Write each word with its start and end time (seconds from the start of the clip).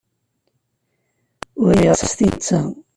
Uriɣ-as-t 1.63 2.19
i 2.25 2.27
netta. 2.31 2.61